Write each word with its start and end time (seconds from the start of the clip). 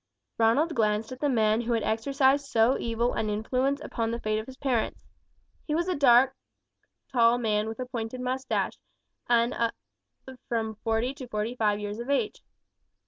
Ronald 0.39 0.75
gazed 0.75 1.11
at 1.11 1.19
the 1.19 1.29
man 1.29 1.61
who 1.61 1.73
had 1.73 1.83
exercised 1.83 2.47
so 2.47 2.75
evil 2.79 3.13
an 3.13 3.29
influence 3.29 3.79
upon 3.81 4.09
the 4.09 4.19
fate 4.19 4.39
of 4.39 4.47
his 4.47 4.57
parents. 4.57 5.05
He 5.67 5.75
was 5.75 5.87
a 5.87 5.95
tall 5.95 6.29
dark 7.13 7.39
man 7.41 7.67
with 7.69 7.77
a 7.79 7.85
pointed 7.85 8.19
moustache, 8.19 8.79
and 9.29 9.53
of 9.53 9.69
from 10.49 10.73
forty 10.83 11.13
to 11.13 11.27
forty 11.27 11.55
five 11.55 11.79
years 11.79 11.99
of 11.99 12.09
age. 12.09 12.41